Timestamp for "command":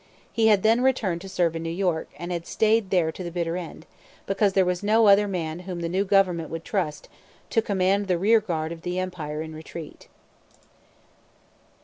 7.61-8.07